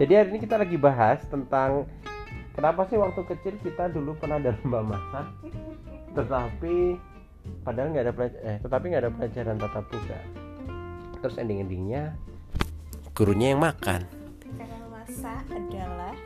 [0.00, 1.84] Jadi hari ini kita lagi bahas tentang
[2.56, 5.28] kenapa sih waktu kecil kita dulu pernah ada lomba masak,
[6.16, 6.96] tetapi
[7.60, 10.20] padahal nggak ada pelajaran, eh, tetapi nggak ada pelajaran tatap muka.
[11.20, 12.16] Terus ending-endingnya
[13.12, 14.08] gurunya yang makan.
[14.56, 16.16] Cara memasak adalah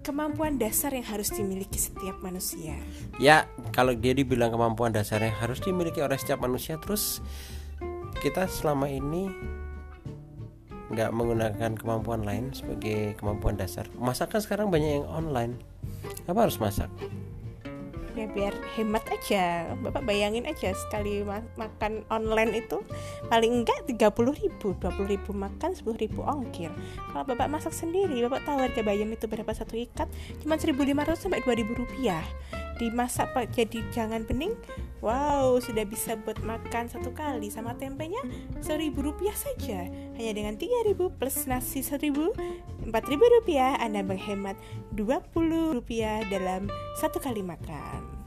[0.00, 2.80] kemampuan dasar yang harus dimiliki setiap manusia.
[3.20, 3.44] Ya,
[3.76, 7.20] kalau dia dibilang kemampuan dasar yang harus dimiliki oleh setiap manusia, terus
[8.24, 9.28] kita selama ini
[10.88, 13.84] nggak menggunakan kemampuan lain sebagai kemampuan dasar.
[13.96, 15.60] Masak kan sekarang banyak yang online.
[16.24, 16.88] Apa harus masak?
[18.18, 19.70] Ya biar hemat aja.
[19.78, 22.82] Bapak bayangin aja sekali ma- makan online itu
[23.30, 26.74] paling enggak 30 ribu 20 ribu makan 10 ribu ongkir
[27.14, 30.10] Kalau bapak masak sendiri Bapak tahu harga bayam itu berapa satu ikat
[30.42, 32.26] Cuma 1500 sampai 2000 rupiah
[32.78, 34.54] Dimasak jadi jangan bening.
[34.98, 38.18] Wow sudah bisa buat makan satu kali Sama tempenya
[38.58, 39.86] 1000 rupiah saja.
[40.18, 42.14] Hanya dengan 3000 plus nasi 1000
[42.88, 43.78] 4000 rupiah.
[43.78, 44.54] Anda menghemat
[44.94, 46.66] 20 rupiah dalam
[46.98, 48.18] satu kali makan.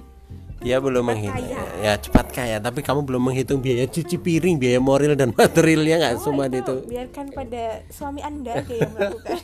[0.62, 1.42] Dia belum menghitung.
[1.82, 6.14] Ya cepat kaya, tapi kamu belum menghitung biaya cuci piring, biaya moral dan materialnya nggak
[6.22, 6.62] Oh, semua itu.
[6.62, 6.76] itu.
[6.86, 9.42] biarkan pada suami anda yang melakukan.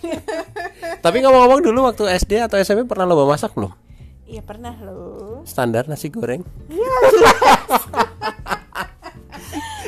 [1.05, 3.73] Tapi ngomong-ngomong dulu waktu SD atau SMP pernah lomba masak belum?
[4.28, 6.44] Iya pernah loh Standar nasi goreng.
[6.67, 6.92] Iya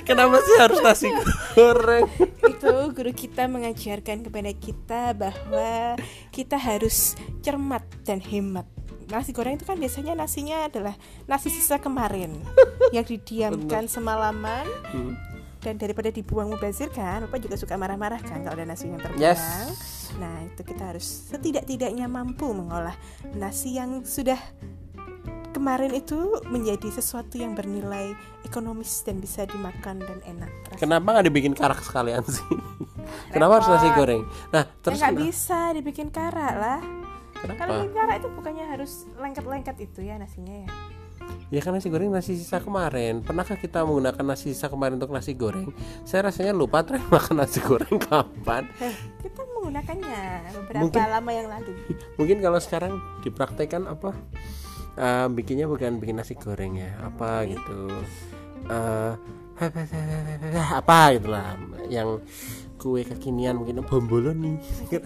[0.07, 1.07] Kenapa sih harus nasi
[1.53, 2.07] goreng?
[2.41, 5.99] Itu guru kita mengajarkan kepada kita bahwa
[6.31, 8.65] kita harus cermat dan hemat
[9.09, 10.95] Nasi goreng itu kan biasanya nasinya adalah
[11.27, 12.39] nasi sisa kemarin
[12.95, 15.13] Yang didiamkan semalaman Hmm.
[15.59, 19.19] Dan daripada dibuang mubazir kan Bapak juga suka marah-marah kan kalau ada nasi yang terbuang
[19.19, 19.43] Yes.
[20.15, 22.95] Nah itu kita harus setidak-tidaknya mampu mengolah
[23.35, 24.39] nasi yang sudah
[25.49, 26.15] kemarin itu
[26.47, 28.13] menjadi sesuatu yang bernilai
[28.45, 30.47] ekonomis dan bisa dimakan dan enak.
[30.47, 30.79] rasanya.
[30.79, 32.45] Kenapa nggak dibikin karak sekalian sih?
[33.33, 34.23] Kenapa harus nasi goreng?
[34.53, 35.25] Nah, Ya terus nggak kenapa?
[35.25, 36.79] bisa dibikin karak lah.
[37.35, 37.57] Kenapa?
[37.57, 40.69] Kalau bikin karak itu bukannya harus lengket-lengket itu ya nasinya ya.
[41.49, 43.25] Ya kan nasi goreng nasi sisa kemarin.
[43.25, 45.73] Pernahkah kita menggunakan nasi sisa kemarin untuk nasi goreng?
[46.05, 48.69] Saya rasanya lupa terakhir makan nasi goreng kapan.
[48.77, 48.93] Eh,
[49.25, 50.21] kita menggunakannya
[50.53, 51.71] beberapa Mungkin- lama yang lalu.
[52.21, 52.93] Mungkin kalau sekarang
[53.25, 54.13] dipraktekkan apa?
[54.99, 57.89] eh, bikinnya bukan bikin nasi goreng ya, apa gitu.
[58.69, 59.13] Eh,
[60.79, 61.55] apa gitu lah
[61.91, 62.23] yang
[62.79, 64.55] kue kekinian mungkin bomboloni
[64.87, 65.03] eh,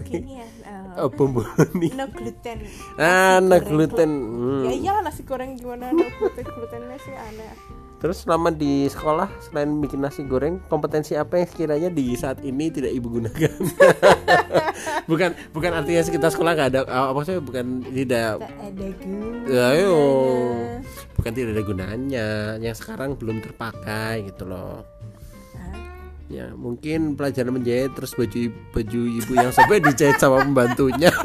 [0.96, 2.58] oh, bomboloni no gluten.
[2.96, 4.62] ah Nasi no goreng gluten glu- Hmm.
[4.62, 7.52] Ya iyalah nasi goreng gimana no gluten glutennya sih aneh.
[7.94, 12.68] Terus selama di sekolah selain bikin nasi goreng, kompetensi apa yang sekiranya di saat ini
[12.68, 13.48] tidak ibu gunakan?
[15.10, 19.48] bukan bukan artinya kita sekolah nggak ada apa sih bukan tidak Tak ada guna.
[19.48, 19.96] Ya, ayo
[21.14, 22.28] bukan tidak ada gunanya
[22.58, 24.84] yang sekarang belum terpakai gitu loh.
[26.32, 31.12] Ya mungkin pelajaran menjahit terus baju baju ibu yang sampai dijahit sama pembantunya.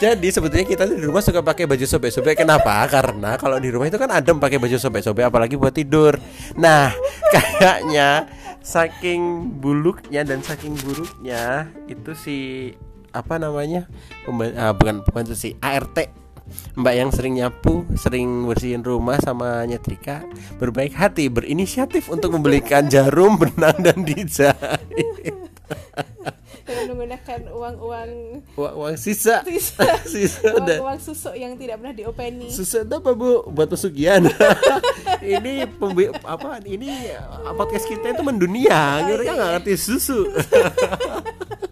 [0.00, 2.40] Jadi sebetulnya kita di rumah suka pakai baju sobek-sobek.
[2.40, 2.88] Kenapa?
[2.88, 6.16] Karena kalau di rumah itu kan adem pakai baju sobek-sobek, apalagi buat tidur.
[6.56, 6.88] Nah,
[7.36, 8.24] kayaknya
[8.64, 12.38] saking buluknya dan saking buruknya itu si
[13.10, 13.90] apa namanya
[14.22, 16.19] Pemba- ah, bukan pembantu si ART
[16.76, 20.24] Mbak yang sering nyapu, sering bersihin rumah sama nyetrika
[20.56, 25.34] berbaik hati, berinisiatif untuk membelikan jarum, benang dan dijahit.
[26.70, 28.10] Dengan menggunakan uang-uang
[28.54, 32.46] Uang, uang sisa, sisa sisa dan uang-uang susuk yang tidak pernah diopeni.
[32.46, 34.22] Susah itu apa bu buat pesugihan?
[35.22, 40.26] ini pembi apa ini uh, podcast kita itu mendunia, Oh, mereka iya, nggak ngerti susu.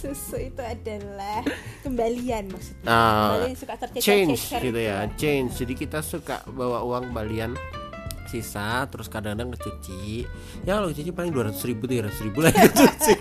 [0.00, 1.44] Susu itu adalah
[1.84, 2.88] kembalian maksudnya.
[2.88, 5.60] Nah, Kembalian suka tercecer change gitu ya, change.
[5.60, 7.52] Jadi kita suka bawa uang kembalian
[8.30, 10.22] sisa terus kadang-kadang kecuci
[10.62, 13.14] ya kalau kecuci paling 200 ribu 300 ribu lagi kecuci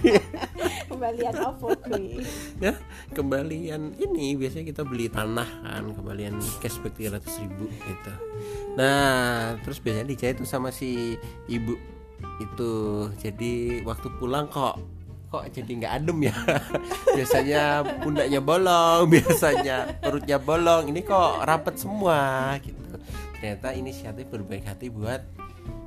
[0.90, 2.22] Kembalian apa gue?
[2.62, 2.78] ya
[3.17, 8.13] kembalian ini biasanya kita beli tanah kan kembalian cashback 300 ribu gitu
[8.78, 11.17] nah terus biasanya dijahit tuh sama si
[11.49, 11.73] ibu
[12.37, 12.72] itu
[13.17, 14.78] jadi waktu pulang kok
[15.29, 16.35] kok jadi nggak adem ya?
[17.17, 17.61] Biasanya
[18.02, 20.90] pundaknya bolong biasanya perutnya bolong.
[20.90, 22.78] Ini kok rapet semua gitu.
[23.40, 25.22] Ternyata inisiatif berbaik hati buat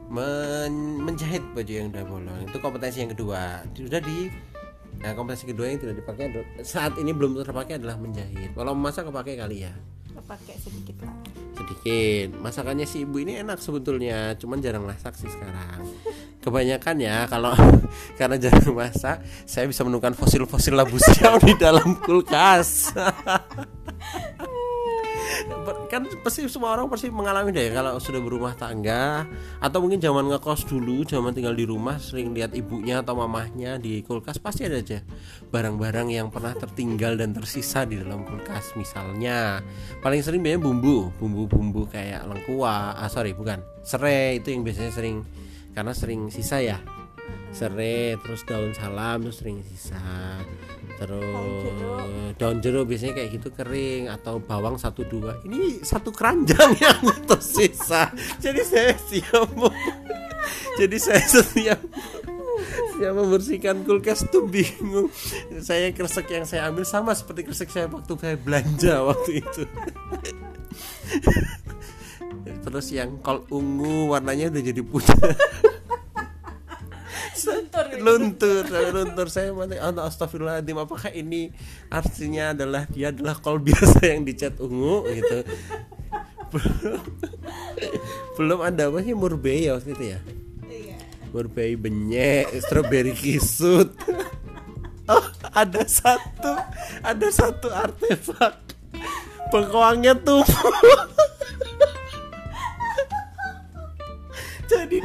[0.09, 2.39] men- menjahit baju yang udah bolong.
[2.49, 3.67] Itu kompetensi yang kedua.
[3.75, 4.31] Sudah di
[5.03, 6.31] Nah, kompetensi kedua yang tidak dipakai
[6.63, 8.55] saat ini belum terpakai adalah menjahit.
[8.55, 9.75] Kalau memasak kepakai kali ya.
[10.21, 11.13] Pakai sedikit lah.
[11.57, 12.29] Sedikit.
[12.41, 15.85] Masakannya si ibu ini enak sebetulnya, cuman jarang masak sih sekarang.
[16.41, 17.53] Kebanyakan ya kalau
[18.19, 22.93] karena jarang masak, saya bisa menemukan fosil-fosil labu siam di dalam kulkas.
[25.93, 29.29] kan pasti semua orang pasti mengalami deh kalau sudah berumah tangga
[29.61, 34.01] atau mungkin zaman ngekos dulu zaman tinggal di rumah sering lihat ibunya atau mamahnya di
[34.01, 35.05] kulkas pasti ada aja
[35.53, 38.73] barang-barang yang pernah tertinggal dan tersisa di dalam kulkas.
[38.73, 39.61] Misalnya
[40.01, 45.21] paling sering biasanya bumbu bumbu-bumbu kayak lengkuas ah sorry bukan serai itu yang biasanya sering
[45.77, 46.81] karena sering sisa ya.
[47.53, 50.01] Serai terus daun salam terus sering sisa
[51.03, 52.87] terus daun jeruk.
[52.87, 55.43] biasanya kayak gitu kering atau bawang satu dua.
[55.43, 59.51] Ini satu keranjang yang tersisa jadi saya siap
[60.79, 61.81] jadi saya setiap
[62.97, 65.11] siap membersihkan kulkas tuh bingung.
[65.59, 69.63] Saya kresek yang saya ambil sama seperti kresek saya waktu saya belanja waktu itu.
[72.63, 75.19] Terus yang kol ungu warnanya udah jadi putih
[78.01, 79.27] luntur luntur.
[79.29, 81.53] Saya mati oh, astagfirullahaladzim apakah ini
[81.93, 85.05] artinya adalah dia adalah kol biasa yang dicat ungu?
[85.11, 85.39] Gitu.
[88.37, 90.21] Belum ada apa sih murbei ya waktu itu ya?
[90.69, 90.97] Iya.
[91.33, 93.93] murbei benyek strawberry kisut.
[95.11, 96.53] Oh ada satu
[97.03, 98.57] ada satu artefak.
[99.53, 100.41] Bengkoangnya tuh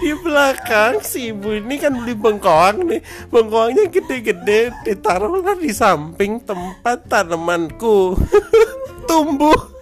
[0.07, 1.03] di belakang.
[1.03, 3.01] Si ibu ini kan beli bengkoang nih.
[3.27, 8.15] Bengkoangnya gede-gede ditaruhlah di samping tempat tanamanku.
[9.09, 9.75] Tumbuh.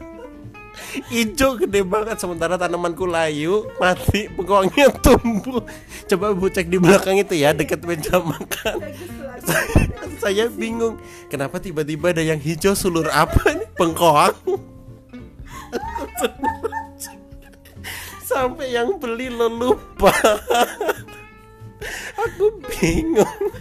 [1.12, 5.62] Hijau gede banget sementara tanamanku layu mati bengkoangnya tumbuh.
[6.08, 8.80] Coba ibu cek di belakang itu ya deket meja makan.
[10.24, 14.34] Saya bingung kenapa tiba-tiba ada yang hijau sulur apa nih bengkoang
[18.26, 20.10] sampai yang beli lo lupa
[22.26, 23.54] aku bingung.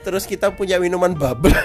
[0.00, 1.52] Terus kita punya minuman bubble.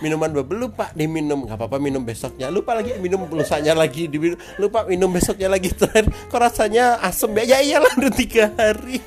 [0.00, 1.44] Minuman bubble lupa diminum.
[1.44, 2.48] Nggak apa-apa minum besoknya.
[2.48, 4.40] Lupa lagi minum lusanya lagi diminum.
[4.56, 5.68] Lupa minum besoknya lagi.
[5.72, 7.56] Terakhir kok rasanya asem ya?
[7.56, 9.04] Ya iyalah udah tiga hari.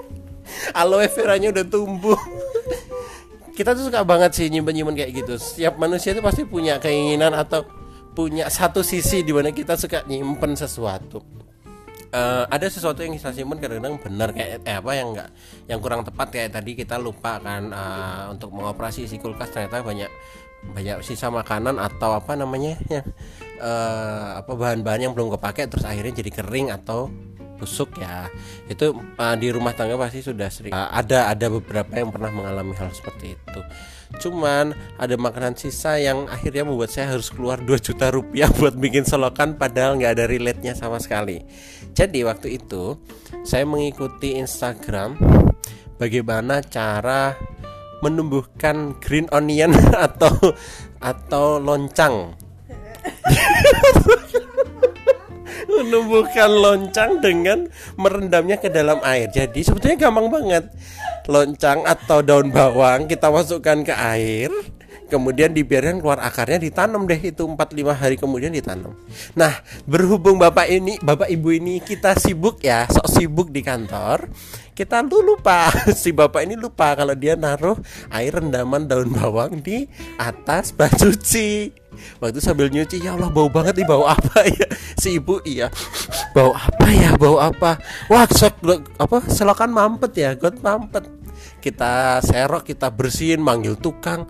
[0.80, 2.20] Aloe veranya udah tumbuh.
[3.56, 5.40] Kita tuh suka banget sih nyimpen nyimpen kayak gitu.
[5.40, 7.64] Setiap manusia itu pasti punya keinginan atau
[8.14, 11.22] punya satu sisi di mana kita suka nyimpen sesuatu.
[12.10, 15.28] Uh, ada sesuatu yang kita simpen kadang-kadang benar kayak eh, apa yang enggak
[15.70, 16.26] yang kurang tepat.
[16.34, 20.10] Kayak tadi kita lupa kan uh, untuk mengoperasi si kulkas ternyata banyak
[20.74, 23.00] banyak sisa makanan atau apa namanya ya
[23.64, 27.08] uh, apa bahan-bahan yang belum kepake terus akhirnya jadi kering atau
[27.60, 28.32] busuk ya
[28.72, 32.72] itu uh, di rumah tangga pasti sudah sering uh, ada ada beberapa yang pernah mengalami
[32.80, 33.60] hal seperti itu
[34.18, 39.06] Cuman ada makanan sisa yang akhirnya membuat saya harus keluar 2 juta rupiah buat bikin
[39.06, 41.38] selokan padahal nggak ada relate-nya sama sekali.
[41.94, 42.98] Jadi waktu itu
[43.46, 45.14] saya mengikuti Instagram
[46.02, 47.38] bagaimana cara
[48.02, 49.70] menumbuhkan green onion
[50.10, 50.34] atau
[50.98, 52.34] atau loncang.
[55.82, 59.28] menumbuhkan loncang dengan merendamnya ke dalam air.
[59.32, 60.64] Jadi sebetulnya gampang banget
[61.28, 64.50] loncang atau daun bawang kita masukkan ke air
[65.10, 68.94] kemudian dibiarkan keluar akarnya ditanam deh itu 4-5 hari kemudian ditanam.
[69.34, 74.30] Nah berhubung bapak ini bapak ibu ini kita sibuk ya sok sibuk di kantor
[74.80, 75.68] kita lupa
[76.00, 77.76] si bapak ini lupa kalau dia naruh
[78.08, 79.84] air rendaman daun bawang di
[80.16, 81.68] atas baju cuci.
[82.16, 84.64] Waktu sambil nyuci ya Allah bau banget nih bau apa ya?
[84.96, 85.68] Si ibu iya.
[86.36, 87.76] Bau apa ya bau apa?
[88.08, 88.62] Wah sok
[88.96, 91.04] apa selokan mampet ya got mampet.
[91.60, 94.24] Kita serok kita bersihin manggil tukang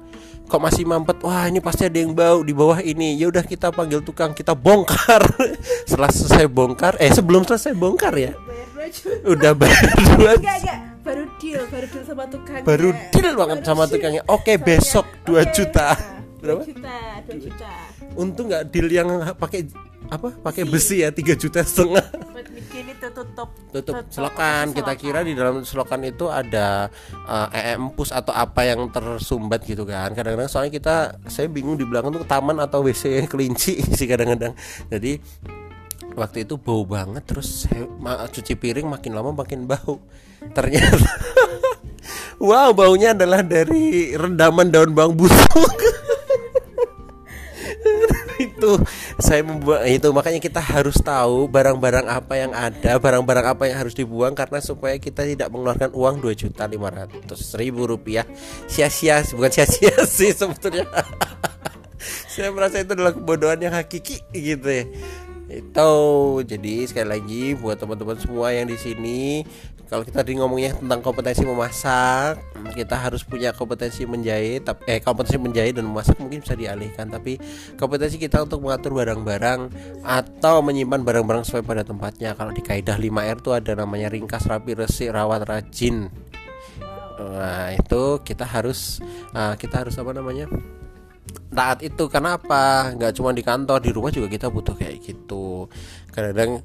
[0.50, 1.22] kok masih mampet?
[1.22, 3.14] Wah ini pasti ada yang bau di bawah ini.
[3.14, 5.22] Ya udah kita panggil tukang kita bongkar.
[5.88, 8.34] Setelah selesai bongkar eh sebelum selesai bongkar ya?
[9.22, 10.34] Udah bayar dua
[11.00, 12.66] baru deal baru deal sama tukangnya.
[12.66, 14.22] Baru deal banget sama tukangnya.
[14.26, 15.94] oke besok dua juta.
[16.40, 16.64] Berapa?
[16.64, 17.72] juta, 2 juta.
[18.16, 19.68] Untung nggak deal yang pakai
[20.10, 20.34] apa?
[20.34, 22.02] Pakai besi ya 3 juta setengah.
[22.50, 23.48] Bikin itu tutup.
[23.70, 24.74] Tutup, selokan.
[24.74, 26.90] Kita kira di dalam selokan itu ada
[27.30, 30.10] uh, empus atau apa yang tersumbat gitu kan.
[30.12, 30.96] Kadang-kadang soalnya kita
[31.30, 34.52] saya bingung di belakang tuh taman atau WC kelinci sih kadang-kadang.
[34.90, 35.22] Jadi
[36.18, 37.86] waktu itu bau banget terus saya
[38.26, 40.02] cuci piring makin lama makin bau.
[40.50, 40.98] Ternyata
[42.40, 45.76] Wow, baunya adalah dari rendaman daun bawang busuk
[48.60, 48.76] itu
[49.16, 53.96] saya membuat itu makanya kita harus tahu barang-barang apa yang ada barang-barang apa yang harus
[53.96, 58.28] dibuang karena supaya kita tidak mengeluarkan uang dua juta lima ratus ribu rupiah.
[58.68, 60.84] Sia-sia bukan sia-sia sih sebetulnya.
[62.32, 64.84] Saya merasa itu adalah kebodohan yang hakiki gitu ya.
[65.50, 65.90] Itu
[66.46, 69.42] jadi sekali lagi buat teman-teman semua yang di sini
[69.90, 72.38] kalau kita di ngomongnya tentang kompetensi memasak
[72.78, 77.42] kita harus punya kompetensi menjahit tapi eh kompetensi menjahit dan memasak mungkin bisa dialihkan tapi
[77.74, 79.60] kompetensi kita untuk mengatur barang-barang
[80.06, 82.38] atau menyimpan barang-barang sesuai pada tempatnya.
[82.38, 86.06] Kalau di kaidah 5R itu ada namanya ringkas rapi resik rawat rajin.
[87.18, 89.02] Nah itu kita harus
[89.34, 90.46] uh, kita harus apa namanya?
[91.50, 92.06] Taat itu.
[92.06, 92.94] Karena apa?
[92.94, 95.66] Nggak cuma di kantor di rumah juga kita butuh kayak gitu.
[96.14, 96.62] Kadang-kadang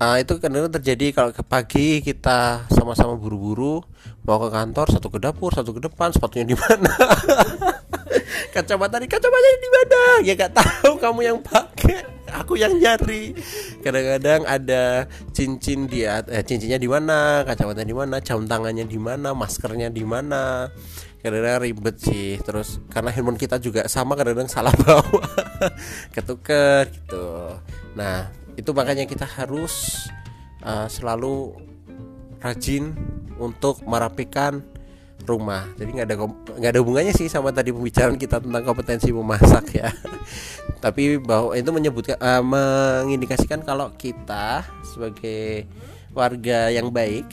[0.00, 3.82] uh, itu kadang terjadi kalau ke pagi kita sama-sama buru-buru
[4.26, 6.90] mau ke kantor satu ke dapur satu ke depan sepatunya di mana.
[8.54, 10.00] Kacamata di kacamata di mana?
[10.24, 13.36] Ya gak tahu kamu yang pakai aku yang nyari.
[13.84, 15.04] Kadang-kadang ada
[15.36, 20.04] cincin dia eh, cincinnya di mana kacamata di mana jam tangannya di mana maskernya di
[20.08, 20.72] mana.
[21.20, 22.40] Kadang-kadang ribet sih.
[22.40, 25.04] Terus karena handphone kita juga sama kadang-kadang salah bawa.
[26.16, 27.60] Ketuker gitu.
[27.92, 28.32] Nah
[28.66, 30.10] itu makanya kita harus
[30.66, 31.54] uh, selalu
[32.42, 32.98] rajin
[33.38, 34.66] untuk merapikan
[35.22, 35.70] rumah.
[35.78, 36.16] Jadi nggak ada
[36.58, 39.94] nggak ada hubungannya sih sama tadi pembicaraan kita tentang kompetensi memasak ya.
[40.84, 45.70] Tapi bahwa itu menyebutkan uh, mengindikasikan kalau kita sebagai
[46.10, 47.30] warga yang baik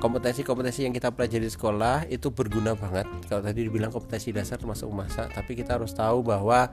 [0.00, 3.04] kompetensi-kompetensi yang kita pelajari di sekolah itu berguna banget.
[3.28, 6.72] Kalau tadi dibilang kompetensi dasar termasuk memasak tapi kita harus tahu bahwa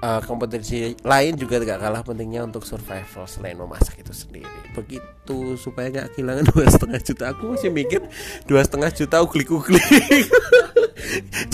[0.00, 4.48] uh, kompetensi lain juga tidak kalah pentingnya untuk survival selain memasak itu sendiri.
[4.72, 7.24] Begitu supaya nggak kehilangan dua setengah juta.
[7.32, 8.00] Aku masih mikir
[8.48, 9.84] dua setengah juta uglik-uglik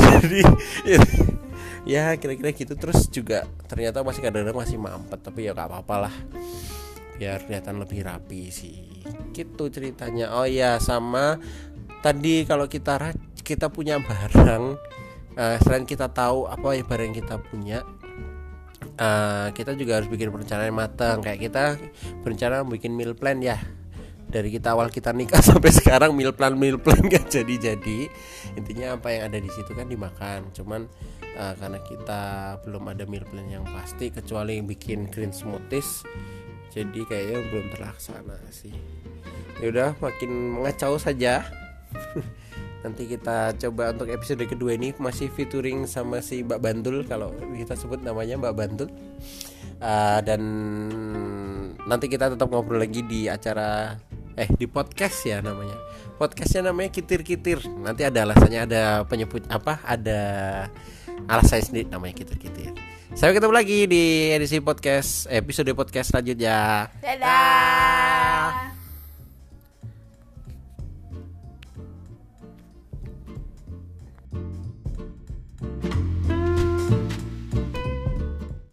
[0.01, 0.41] jadi
[0.87, 1.01] ya,
[1.93, 2.75] ya kira-kira gitu.
[2.79, 6.15] Terus juga ternyata masih kadang-kadang masih mampet tapi ya nggak apa-apa lah.
[7.17, 9.03] Biar kelihatan lebih rapi sih.
[9.35, 10.33] Gitu ceritanya.
[10.37, 11.41] Oh ya sama
[12.05, 13.15] tadi kalau kita
[13.47, 14.75] kita punya barang
[15.39, 17.79] uh, selain kita tahu apa ya barang yang kita punya
[19.01, 21.21] uh, kita juga harus bikin perencanaan matang.
[21.25, 21.65] Kayak kita
[22.25, 23.61] berencana bikin meal plan ya.
[24.27, 28.11] Dari kita awal kita nikah sampai sekarang meal plan meal plan gak jadi jadi
[28.59, 30.51] intinya apa yang ada di situ kan dimakan.
[30.51, 30.91] Cuman
[31.39, 32.23] uh, karena kita
[32.67, 36.03] belum ada meal plan yang pasti kecuali bikin green smoothies
[36.77, 38.75] jadi kayaknya belum terlaksana sih.
[39.65, 41.41] Ya udah makin mengacau saja
[42.87, 47.75] nanti kita coba untuk episode kedua ini masih featuring sama si Mbak Bantul kalau kita
[47.75, 48.89] sebut namanya Mbak Bantul.
[49.77, 50.41] Uh, dan
[51.85, 53.99] nanti kita tetap ngobrol lagi di acara
[54.39, 55.75] eh di podcast ya namanya.
[56.17, 60.21] Podcastnya namanya kitir kitir nanti ada alasannya ada penyebut apa ada
[61.27, 62.73] alasan sendiri namanya kitir kitir
[63.17, 66.89] sampai ketemu lagi di edisi podcast episode podcast selanjutnya.
[67.01, 67.76] Dadah